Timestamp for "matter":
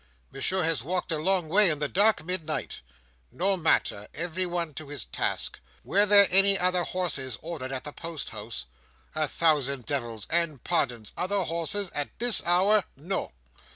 3.55-4.07